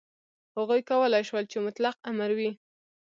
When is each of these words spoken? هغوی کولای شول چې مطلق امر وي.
هغوی 0.57 0.81
کولای 0.89 1.23
شول 1.29 1.45
چې 1.51 1.57
مطلق 1.65 1.95
امر 2.09 2.29
وي. 2.37 2.51